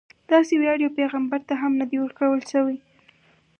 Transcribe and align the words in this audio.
داسې 0.31 0.53
ویاړ 0.57 0.77
یو 0.81 0.95
پیغمبر 0.99 1.39
ته 1.47 1.53
هم 1.61 1.71
نه 1.79 1.85
دی 1.89 1.97
ورکړل 1.99 2.41
شوی. 2.51 2.77